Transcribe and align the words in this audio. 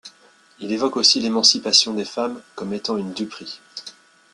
Il 0.59 0.71
évoque 0.71 0.97
aussi 0.97 1.19
l'émancipation 1.19 1.93
des 1.93 2.05
femmes 2.05 2.41
comme 2.55 2.73
étant 2.73 2.97
une 2.97 3.13
duperie. 3.13 3.59